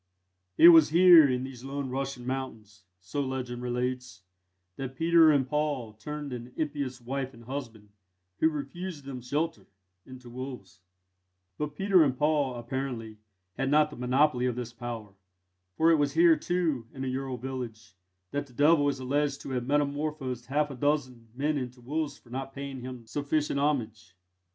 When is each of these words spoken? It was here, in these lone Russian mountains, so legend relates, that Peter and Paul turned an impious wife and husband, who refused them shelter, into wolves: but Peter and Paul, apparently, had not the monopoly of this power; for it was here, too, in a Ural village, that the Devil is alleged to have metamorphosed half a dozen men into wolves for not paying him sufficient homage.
It 0.57 0.69
was 0.69 0.89
here, 0.89 1.29
in 1.29 1.43
these 1.43 1.63
lone 1.63 1.91
Russian 1.91 2.25
mountains, 2.25 2.85
so 3.01 3.21
legend 3.21 3.61
relates, 3.61 4.23
that 4.75 4.95
Peter 4.95 5.29
and 5.31 5.47
Paul 5.47 5.93
turned 5.93 6.33
an 6.33 6.53
impious 6.55 6.99
wife 6.99 7.35
and 7.35 7.43
husband, 7.43 7.89
who 8.39 8.49
refused 8.49 9.05
them 9.05 9.21
shelter, 9.21 9.67
into 10.07 10.27
wolves: 10.27 10.79
but 11.59 11.75
Peter 11.75 12.01
and 12.03 12.17
Paul, 12.17 12.55
apparently, 12.55 13.19
had 13.57 13.69
not 13.69 13.91
the 13.91 13.95
monopoly 13.95 14.47
of 14.47 14.55
this 14.55 14.73
power; 14.73 15.13
for 15.77 15.91
it 15.91 15.97
was 15.97 16.13
here, 16.13 16.35
too, 16.35 16.87
in 16.95 17.03
a 17.03 17.07
Ural 17.07 17.37
village, 17.37 17.95
that 18.31 18.47
the 18.47 18.53
Devil 18.53 18.89
is 18.89 18.99
alleged 18.99 19.41
to 19.41 19.51
have 19.51 19.67
metamorphosed 19.67 20.47
half 20.47 20.71
a 20.71 20.75
dozen 20.75 21.27
men 21.35 21.59
into 21.59 21.79
wolves 21.79 22.17
for 22.17 22.31
not 22.31 22.55
paying 22.55 22.79
him 22.81 23.05
sufficient 23.05 23.59
homage. 23.59 24.15